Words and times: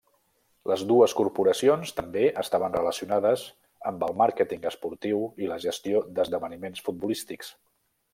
Les 0.69 0.83
dues 0.91 1.13
corporacions 1.17 1.91
també 1.99 2.23
estaven 2.43 2.77
relacionades 2.77 3.43
amb 3.91 4.05
el 4.07 4.17
màrqueting 4.23 4.65
esportiu 4.71 5.21
i 5.45 5.51
la 5.53 5.59
gestió 5.67 6.03
d'esdeveniments 6.17 6.83
futbolístics. 6.89 7.53